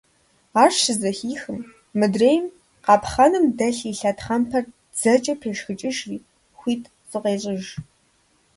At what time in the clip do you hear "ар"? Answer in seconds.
0.61-0.71